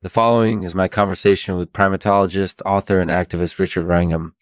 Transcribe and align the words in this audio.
The 0.00 0.08
following 0.08 0.62
is 0.62 0.76
my 0.76 0.86
conversation 0.86 1.56
with 1.56 1.72
primatologist, 1.72 2.62
author, 2.64 3.00
and 3.00 3.10
activist 3.10 3.58
Richard 3.58 3.84
Wrangham. 3.84 4.36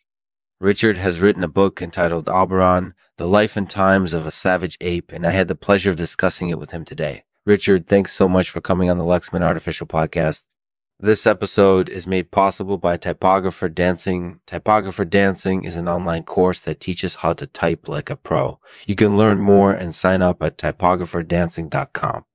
Richard 0.60 0.98
has 0.98 1.22
written 1.22 1.42
a 1.42 1.48
book 1.48 1.80
entitled 1.80 2.26
Auberon, 2.26 2.92
The 3.16 3.26
Life 3.26 3.56
and 3.56 3.68
Times 3.68 4.12
of 4.12 4.26
a 4.26 4.30
Savage 4.30 4.76
Ape, 4.82 5.12
and 5.12 5.26
I 5.26 5.30
had 5.30 5.48
the 5.48 5.54
pleasure 5.54 5.88
of 5.88 5.96
discussing 5.96 6.50
it 6.50 6.58
with 6.58 6.72
him 6.72 6.84
today. 6.84 7.24
Richard, 7.46 7.86
thanks 7.86 8.12
so 8.12 8.28
much 8.28 8.50
for 8.50 8.60
coming 8.60 8.90
on 8.90 8.98
the 8.98 9.04
Lexman 9.04 9.40
Artificial 9.40 9.86
Podcast. 9.86 10.42
This 11.00 11.26
episode 11.26 11.88
is 11.88 12.06
made 12.06 12.30
possible 12.30 12.76
by 12.76 12.98
Typographer 12.98 13.70
Dancing. 13.70 14.40
Typographer 14.44 15.06
Dancing 15.06 15.64
is 15.64 15.76
an 15.76 15.88
online 15.88 16.24
course 16.24 16.60
that 16.60 16.80
teaches 16.80 17.16
how 17.16 17.32
to 17.32 17.46
type 17.46 17.88
like 17.88 18.10
a 18.10 18.16
pro. 18.16 18.60
You 18.86 18.94
can 18.94 19.16
learn 19.16 19.40
more 19.40 19.72
and 19.72 19.94
sign 19.94 20.20
up 20.20 20.42
at 20.42 20.58
typographerdancing.com. 20.58 22.26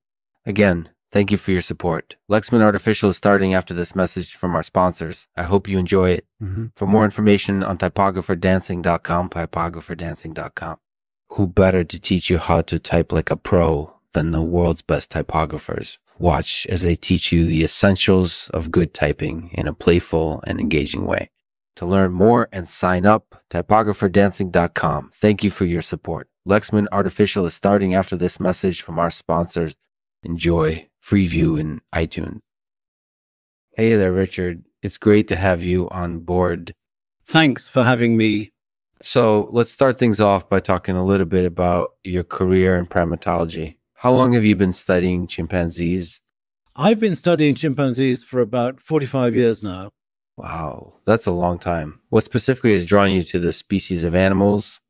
Again, 0.43 0.89
Thank 1.11 1.31
you 1.31 1.37
for 1.37 1.51
your 1.51 1.61
support. 1.61 2.15
Lexman 2.29 2.61
Artificial 2.61 3.09
is 3.09 3.17
starting 3.17 3.53
after 3.53 3.73
this 3.73 3.95
message 3.95 4.33
from 4.35 4.55
our 4.55 4.63
sponsors. 4.63 5.27
I 5.35 5.43
hope 5.43 5.67
you 5.67 5.77
enjoy 5.77 6.11
it. 6.11 6.25
Mm-hmm. 6.41 6.67
For 6.75 6.87
more 6.87 7.03
information 7.03 7.63
on 7.63 7.77
typographerdancing.com, 7.77 9.29
typographerdancing.com. 9.29 10.77
Who 11.31 11.47
better 11.47 11.83
to 11.83 11.99
teach 11.99 12.29
you 12.29 12.37
how 12.37 12.61
to 12.61 12.79
type 12.79 13.11
like 13.11 13.29
a 13.29 13.35
pro 13.35 13.93
than 14.13 14.31
the 14.31 14.41
world's 14.41 14.81
best 14.81 15.11
typographers? 15.11 15.97
Watch 16.17 16.65
as 16.69 16.83
they 16.83 16.95
teach 16.95 17.31
you 17.31 17.45
the 17.45 17.63
essentials 17.63 18.49
of 18.53 18.71
good 18.71 18.93
typing 18.93 19.49
in 19.53 19.67
a 19.67 19.73
playful 19.73 20.41
and 20.47 20.59
engaging 20.59 21.05
way. 21.05 21.29
To 21.77 21.85
learn 21.85 22.11
more 22.11 22.47
and 22.51 22.67
sign 22.67 23.05
up, 23.05 23.41
typographerdancing.com. 23.49 25.11
Thank 25.15 25.43
you 25.43 25.49
for 25.49 25.65
your 25.65 25.81
support. 25.81 26.29
Lexman 26.47 26.87
Artificial 26.91 27.45
is 27.45 27.53
starting 27.53 27.93
after 27.93 28.15
this 28.15 28.39
message 28.39 28.81
from 28.81 28.99
our 28.99 29.11
sponsors. 29.11 29.75
Enjoy. 30.23 30.87
Freeview 31.03 31.59
in 31.59 31.81
iTunes. 31.93 32.41
Hey 33.73 33.95
there, 33.95 34.11
Richard. 34.11 34.65
It's 34.83 34.97
great 34.97 35.27
to 35.29 35.35
have 35.35 35.63
you 35.63 35.89
on 35.89 36.19
board. 36.19 36.73
Thanks 37.25 37.67
for 37.67 37.83
having 37.83 38.17
me. 38.17 38.51
So 39.01 39.49
let's 39.51 39.71
start 39.71 39.97
things 39.97 40.21
off 40.21 40.47
by 40.47 40.59
talking 40.59 40.95
a 40.95 41.03
little 41.03 41.25
bit 41.25 41.45
about 41.45 41.91
your 42.03 42.23
career 42.23 42.77
in 42.77 42.85
primatology. 42.85 43.77
How 43.95 44.11
long 44.11 44.33
have 44.33 44.45
you 44.45 44.55
been 44.55 44.71
studying 44.71 45.25
chimpanzees? 45.25 46.21
I've 46.75 46.99
been 46.99 47.15
studying 47.15 47.55
chimpanzees 47.55 48.23
for 48.23 48.41
about 48.41 48.79
45 48.79 49.35
years 49.35 49.63
now. 49.63 49.89
Wow, 50.37 50.93
that's 51.05 51.25
a 51.25 51.31
long 51.31 51.57
time. 51.59 51.99
What 52.09 52.23
specifically 52.23 52.73
has 52.73 52.85
drawn 52.85 53.11
you 53.11 53.23
to 53.23 53.39
the 53.39 53.53
species 53.53 54.03
of 54.03 54.15
animals? 54.15 54.81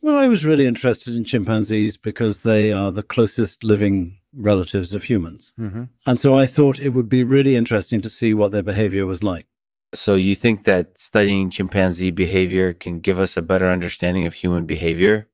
Well, 0.00 0.16
I 0.16 0.28
was 0.28 0.44
really 0.44 0.66
interested 0.66 1.16
in 1.16 1.24
chimpanzees 1.24 1.96
because 1.96 2.42
they 2.42 2.72
are 2.72 2.92
the 2.92 3.02
closest 3.02 3.64
living 3.64 4.18
relatives 4.32 4.94
of 4.94 5.04
humans. 5.04 5.52
Mm-hmm. 5.58 5.84
And 6.06 6.18
so 6.18 6.36
I 6.36 6.46
thought 6.46 6.78
it 6.78 6.90
would 6.90 7.08
be 7.08 7.24
really 7.24 7.56
interesting 7.56 8.00
to 8.02 8.08
see 8.08 8.32
what 8.34 8.52
their 8.52 8.62
behavior 8.62 9.06
was 9.06 9.22
like. 9.22 9.46
So 9.94 10.14
you 10.14 10.34
think 10.34 10.64
that 10.64 10.98
studying 10.98 11.50
chimpanzee 11.50 12.10
behavior 12.10 12.72
can 12.72 13.00
give 13.00 13.18
us 13.18 13.36
a 13.36 13.42
better 13.42 13.66
understanding 13.66 14.26
of 14.26 14.34
human 14.34 14.66
behavior? 14.66 15.28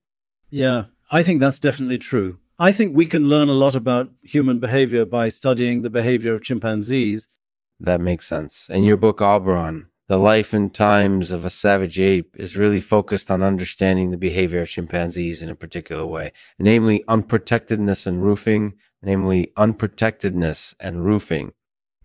Yeah, 0.49 0.85
I 1.11 1.23
think 1.23 1.41
that's 1.41 1.59
definitely 1.59 1.99
true. 1.99 2.39
I 2.59 2.71
think 2.71 2.95
we 2.95 3.07
can 3.07 3.29
learn 3.29 3.49
a 3.49 3.55
lot 3.55 3.75
about 3.75 4.13
human 4.23 4.61
behavior 4.61 5.05
by 5.05 5.29
studying 5.29 5.83
the 5.83 5.91
behavior 5.91 6.35
of 6.35 6.45
chimpanzees. 6.45 7.29
That 7.81 8.01
makes 8.01 8.29
sense. 8.29 8.69
And 8.71 8.85
your 8.85 8.97
book, 8.97 9.19
Auberon, 9.19 9.87
The 10.07 10.19
Life 10.19 10.53
and 10.53 10.73
Times 10.73 11.31
of 11.31 11.47
a 11.47 11.51
Savage 11.51 11.99
Ape, 11.99 12.37
is 12.37 12.59
really 12.59 12.81
focused 12.81 13.31
on 13.31 13.43
understanding 13.43 14.11
the 14.11 14.19
behavior 14.19 14.61
of 14.61 14.69
chimpanzees 14.69 15.41
in 15.41 15.49
a 15.49 15.55
particular 15.55 16.05
way, 16.05 16.33
namely 16.59 17.03
unprotectedness 17.09 18.07
and 18.07 18.23
roofing, 18.23 18.75
namely 19.03 19.51
unprotectedness 19.57 20.75
and 20.79 21.07
roofing. 21.07 21.53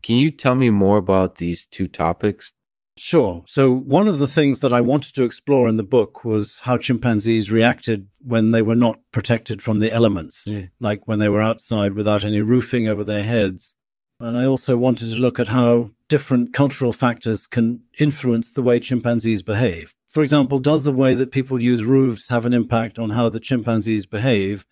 Can 0.02 0.16
you 0.16 0.32
tell 0.32 0.56
me 0.56 0.70
more 0.70 0.98
about 0.98 1.36
these 1.36 1.66
two 1.66 1.90
topics? 1.90 2.54
Sure. 2.96 3.44
So, 3.48 3.74
one 3.74 4.08
of 4.08 4.20
the 4.20 4.28
things 4.28 4.62
that 4.62 4.72
I 4.72 4.80
wanted 4.80 5.14
to 5.16 5.24
explore 5.24 5.68
in 5.68 5.76
the 5.76 5.84
book 5.84 6.24
was 6.24 6.60
how 6.60 6.78
chimpanzees 6.78 7.52
reacted 7.52 8.08
when 8.20 8.52
they 8.52 8.62
were 8.62 8.76
not 8.76 9.00
protected 9.12 9.62
from 9.62 9.80
the 9.80 9.92
elements, 9.92 10.44
yeah. 10.46 10.68
like 10.80 11.06
when 11.06 11.20
they 11.20 11.30
were 11.30 11.42
outside 11.42 11.94
without 11.94 12.24
any 12.24 12.42
roofing 12.42 12.88
over 12.88 13.04
their 13.04 13.24
heads. 13.24 13.76
And 14.20 14.38
I 14.38 14.46
also 14.46 14.76
wanted 14.76 15.12
to 15.12 15.16
look 15.16 15.40
at 15.40 15.48
how 15.48 15.92
different 16.10 16.54
cultural 16.54 16.92
factors 16.92 17.48
can 17.48 17.82
influence 17.98 18.52
the 18.52 18.62
way 18.62 18.80
chimpanzees 18.80 19.42
behave. 19.42 19.94
For 20.10 20.24
example, 20.24 20.60
does 20.60 20.84
the 20.84 20.92
way 20.92 21.14
that 21.14 21.32
people 21.32 21.62
use 21.62 21.86
roofs 21.86 22.28
have 22.30 22.46
an 22.46 22.54
impact 22.54 23.00
on 23.00 23.12
how 23.12 23.30
the 23.30 23.40
chimpanzees 23.40 24.06
behave? 24.06 24.66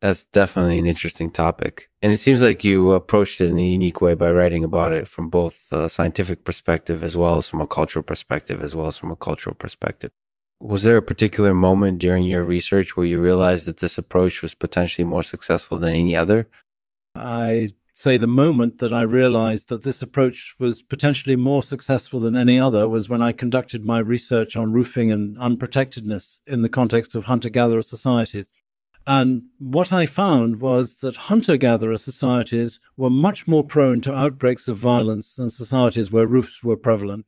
That's 0.00 0.26
definitely 0.26 0.78
an 0.78 0.86
interesting 0.86 1.30
topic. 1.30 1.90
And 2.00 2.12
it 2.12 2.18
seems 2.18 2.42
like 2.42 2.64
you 2.64 2.92
approached 2.92 3.40
it 3.40 3.50
in 3.50 3.58
a 3.58 3.62
unique 3.62 4.00
way 4.00 4.14
by 4.14 4.30
writing 4.30 4.62
about 4.62 4.92
it 4.92 5.08
from 5.08 5.28
both 5.28 5.72
a 5.72 5.88
scientific 5.90 6.44
perspective 6.44 7.02
as 7.02 7.16
well 7.16 7.36
as 7.36 7.48
from 7.48 7.60
a 7.60 7.66
cultural 7.66 8.02
perspective, 8.02 8.62
as 8.62 8.74
well 8.74 8.86
as 8.86 8.96
from 8.96 9.10
a 9.10 9.16
cultural 9.16 9.54
perspective. 9.54 10.10
Was 10.60 10.84
there 10.84 10.96
a 10.96 11.02
particular 11.02 11.52
moment 11.52 11.98
during 11.98 12.24
your 12.24 12.44
research 12.44 12.96
where 12.96 13.06
you 13.06 13.20
realized 13.20 13.66
that 13.66 13.78
this 13.78 13.98
approach 13.98 14.40
was 14.40 14.54
potentially 14.54 15.04
more 15.04 15.22
successful 15.22 15.78
than 15.78 15.94
any 15.94 16.16
other? 16.16 16.48
I 17.14 17.72
say 17.96 18.18
the 18.18 18.26
moment 18.26 18.78
that 18.78 18.92
I 18.92 19.00
realized 19.00 19.70
that 19.70 19.82
this 19.82 20.02
approach 20.02 20.54
was 20.58 20.82
potentially 20.82 21.34
more 21.34 21.62
successful 21.62 22.20
than 22.20 22.36
any 22.36 22.60
other 22.60 22.86
was 22.86 23.08
when 23.08 23.22
I 23.22 23.32
conducted 23.32 23.86
my 23.86 24.00
research 24.00 24.54
on 24.54 24.70
roofing 24.70 25.10
and 25.10 25.34
unprotectedness 25.38 26.42
in 26.46 26.60
the 26.60 26.68
context 26.68 27.14
of 27.14 27.24
hunter 27.24 27.48
gatherer 27.48 27.80
societies. 27.80 28.48
And 29.06 29.44
what 29.58 29.94
I 29.94 30.04
found 30.04 30.60
was 30.60 30.98
that 30.98 31.16
hunter 31.16 31.56
gatherer 31.56 31.96
societies 31.96 32.80
were 32.98 33.08
much 33.08 33.48
more 33.48 33.64
prone 33.64 34.02
to 34.02 34.14
outbreaks 34.14 34.68
of 34.68 34.76
violence 34.76 35.34
than 35.34 35.48
societies 35.48 36.12
where 36.12 36.26
roofs 36.26 36.62
were 36.62 36.76
prevalent. 36.76 37.24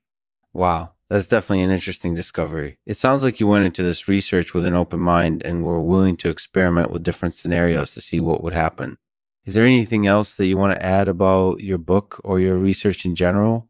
Wow, 0.53 0.93
that's 1.09 1.29
definitely 1.29 1.62
an 1.62 1.71
interesting 1.71 2.15
discovery. 2.15 2.77
It 2.85 2.99
sounds 2.99 3.25
like 3.25 3.41
you 3.41 3.47
went 3.47 3.65
into 3.65 3.83
this 3.83 4.06
research 4.06 4.53
with 4.53 4.67
an 4.67 4.75
open 4.75 5.00
mind 5.00 5.41
and 5.47 5.65
were 5.65 5.81
willing 5.81 6.19
to 6.19 6.29
experiment 6.29 6.91
with 6.91 7.05
different 7.05 7.33
scenarios 7.33 7.95
to 7.95 8.03
see 8.03 8.21
what 8.21 8.45
would 8.45 8.53
happen. 8.53 8.99
Is 9.48 9.54
there 9.54 9.64
anything 9.64 10.06
else 10.06 10.34
that 10.34 10.44
you 10.44 10.59
want 10.59 10.78
to 10.78 10.84
add 10.84 11.09
about 11.09 11.60
your 11.60 11.78
book 11.78 12.20
or 12.22 12.38
your 12.38 12.59
research 12.59 13.06
in 13.06 13.14
general? 13.14 13.66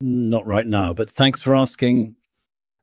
Not 0.00 0.46
right 0.46 0.64
now, 0.64 0.94
but 0.94 1.10
thanks 1.10 1.42
for 1.42 1.56
asking. 1.56 2.14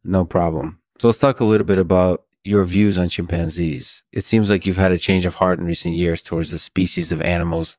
No 0.03 0.25
problem. 0.25 0.79
So 1.00 1.07
let's 1.07 1.18
talk 1.18 1.40
a 1.40 1.45
little 1.45 1.66
bit 1.66 1.78
about 1.78 2.25
your 2.44 2.66
views 2.66 2.97
on 2.97 3.07
chimpanzees. 3.07 4.03
It 4.12 4.25
seems 4.25 4.50
like 4.50 4.66
you've 4.66 4.75
had 4.75 4.91
a 4.91 4.97
change 4.97 5.25
of 5.25 5.35
heart 5.35 5.59
in 5.59 5.66
recent 5.66 5.95
years 5.95 6.22
towards 6.22 6.51
the 6.51 6.59
species 6.59 7.13
of 7.13 7.22
animals. 7.22 7.78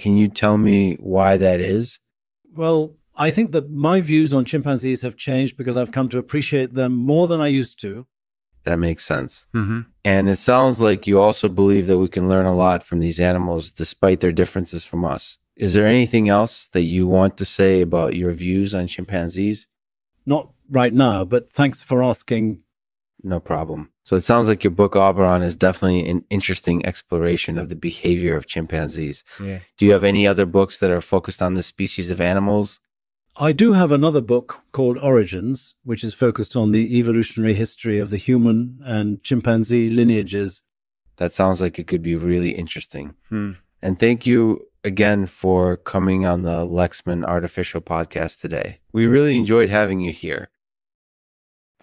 Can 0.00 0.16
you 0.16 0.26
tell 0.26 0.58
me 0.58 0.96
why 0.98 1.36
that 1.36 1.60
is? 1.60 2.00
Well, 2.52 2.96
I 3.14 3.30
think 3.30 3.52
that 3.52 3.70
my 3.70 4.00
views 4.00 4.34
on 4.34 4.44
chimpanzees 4.44 5.02
have 5.02 5.16
changed 5.16 5.56
because 5.56 5.76
I've 5.76 5.92
come 5.92 6.08
to 6.08 6.18
appreciate 6.18 6.74
them 6.74 6.92
more 6.92 7.28
than 7.28 7.40
I 7.40 7.46
used 7.46 7.78
to. 7.82 8.08
That 8.64 8.78
makes 8.78 9.04
sense. 9.04 9.46
Mm-hmm. 9.54 9.80
And 10.04 10.28
it 10.28 10.36
sounds 10.36 10.80
like 10.80 11.06
you 11.06 11.20
also 11.20 11.48
believe 11.48 11.86
that 11.88 11.98
we 11.98 12.08
can 12.08 12.28
learn 12.28 12.46
a 12.46 12.54
lot 12.54 12.82
from 12.82 13.00
these 13.00 13.18
animals 13.18 13.72
despite 13.72 14.20
their 14.20 14.32
differences 14.32 14.84
from 14.84 15.04
us. 15.04 15.38
Is 15.56 15.74
there 15.74 15.86
anything 15.86 16.28
else 16.28 16.68
that 16.68 16.84
you 16.84 17.06
want 17.06 17.36
to 17.38 17.44
say 17.44 17.80
about 17.80 18.16
your 18.16 18.32
views 18.32 18.74
on 18.74 18.86
chimpanzees? 18.86 19.66
Not 20.24 20.50
right 20.70 20.94
now, 20.94 21.24
but 21.24 21.52
thanks 21.52 21.82
for 21.82 22.02
asking. 22.02 22.62
No 23.22 23.38
problem. 23.38 23.90
So 24.04 24.16
it 24.16 24.22
sounds 24.22 24.48
like 24.48 24.64
your 24.64 24.72
book 24.72 24.94
Auberon 24.94 25.42
is 25.42 25.54
definitely 25.54 26.08
an 26.08 26.24
interesting 26.30 26.84
exploration 26.84 27.58
of 27.58 27.68
the 27.68 27.76
behavior 27.76 28.36
of 28.36 28.46
chimpanzees. 28.46 29.22
Yeah. 29.40 29.60
Do 29.76 29.86
you 29.86 29.92
have 29.92 30.02
any 30.02 30.26
other 30.26 30.46
books 30.46 30.78
that 30.78 30.90
are 30.90 31.00
focused 31.00 31.40
on 31.40 31.54
the 31.54 31.62
species 31.62 32.10
of 32.10 32.20
animals? 32.20 32.80
I 33.36 33.52
do 33.52 33.72
have 33.72 33.90
another 33.90 34.20
book 34.20 34.60
called 34.72 34.98
Origins, 34.98 35.74
which 35.84 36.04
is 36.04 36.12
focused 36.12 36.54
on 36.54 36.72
the 36.72 36.98
evolutionary 36.98 37.54
history 37.54 37.98
of 37.98 38.10
the 38.10 38.18
human 38.18 38.78
and 38.84 39.22
chimpanzee 39.22 39.88
lineages. 39.88 40.60
That 41.16 41.32
sounds 41.32 41.60
like 41.60 41.78
it 41.78 41.86
could 41.86 42.02
be 42.02 42.14
really 42.14 42.50
interesting. 42.50 43.14
Hmm. 43.30 43.52
And 43.80 43.98
thank 43.98 44.26
you 44.26 44.68
again 44.84 45.26
for 45.26 45.76
coming 45.78 46.26
on 46.26 46.42
the 46.42 46.66
Lexman 46.66 47.24
Artificial 47.24 47.80
Podcast 47.80 48.40
today. 48.40 48.80
We 48.92 49.06
really 49.06 49.38
enjoyed 49.38 49.70
having 49.70 50.00
you 50.00 50.12
here. 50.12 50.50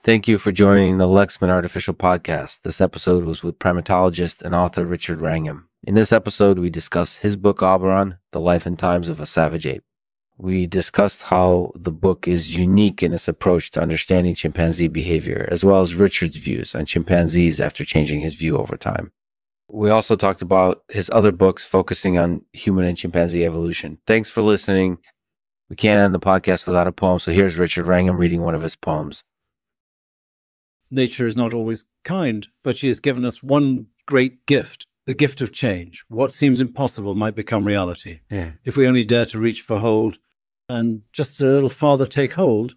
Thank 0.01 0.27
you 0.27 0.37
for 0.37 0.51
joining 0.51 0.97
the 0.97 1.07
Lexman 1.07 1.49
Artificial 1.49 1.93
Podcast. 1.93 2.61
This 2.61 2.79
episode 2.79 3.25
was 3.25 3.43
with 3.43 3.59
primatologist 3.59 4.41
and 4.41 4.53
author 4.53 4.85
Richard 4.85 5.19
Wrangham. 5.19 5.67
In 5.83 5.95
this 5.95 6.13
episode, 6.13 6.59
we 6.59 6.69
discuss 6.69 7.17
his 7.17 7.35
book 7.35 7.59
Auberon, 7.59 8.19
The 8.31 8.39
Life 8.39 8.65
and 8.65 8.77
Times 8.77 9.09
of 9.09 9.19
a 9.19 9.25
Savage 9.25 9.65
Ape. 9.65 9.83
We 10.41 10.67
discussed 10.67 11.23
how 11.23 11.73
the 11.75 11.91
book 11.91 12.25
is 12.25 12.55
unique 12.55 13.03
in 13.03 13.13
its 13.13 13.27
approach 13.27 13.71
to 13.71 13.81
understanding 13.81 14.35
chimpanzee 14.35 14.87
behavior, 14.87 15.47
as 15.51 15.65
well 15.65 15.81
as 15.81 15.95
Richard's 15.95 16.37
views 16.37 16.73
on 16.73 16.85
chimpanzees 16.85 17.59
after 17.59 17.83
changing 17.83 18.21
his 18.21 18.35
view 18.35 18.57
over 18.57 18.77
time. 18.77 19.11
We 19.69 19.89
also 19.89 20.15
talked 20.15 20.41
about 20.41 20.83
his 20.87 21.09
other 21.13 21.33
books 21.33 21.65
focusing 21.65 22.17
on 22.17 22.45
human 22.53 22.85
and 22.85 22.95
chimpanzee 22.95 23.45
evolution. 23.45 23.99
Thanks 24.07 24.29
for 24.29 24.41
listening. 24.41 24.99
We 25.69 25.75
can't 25.75 25.99
end 25.99 26.15
the 26.15 26.19
podcast 26.19 26.65
without 26.65 26.87
a 26.87 26.93
poem, 26.93 27.19
so 27.19 27.31
here's 27.31 27.59
Richard 27.59 27.85
Wrangham 27.85 28.17
reading 28.17 28.41
one 28.41 28.55
of 28.55 28.63
his 28.63 28.77
poems 28.77 29.23
nature 30.91 31.27
is 31.27 31.37
not 31.37 31.53
always 31.53 31.85
kind, 32.03 32.47
but 32.63 32.77
she 32.77 32.87
has 32.87 32.99
given 32.99 33.25
us 33.25 33.43
one 33.43 33.87
great 34.05 34.45
gift 34.45 34.85
the 35.05 35.13
gift 35.15 35.41
of 35.41 35.51
change. 35.51 36.05
What 36.07 36.35
seems 36.35 36.61
impossible 36.61 37.15
might 37.15 37.33
become 37.33 37.65
reality. 37.65 38.19
Yeah. 38.29 38.51
If 38.63 38.77
we 38.77 38.87
only 38.87 39.03
dare 39.03 39.25
to 39.27 39.39
reach 39.39 39.61
for 39.61 39.79
hold 39.79 40.19
and 40.69 41.01
just 41.11 41.41
a 41.41 41.45
little 41.45 41.69
farther 41.69 42.05
take 42.05 42.33
hold, 42.33 42.75